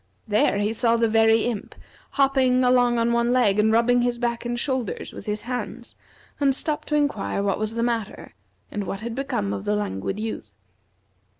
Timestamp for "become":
9.13-9.53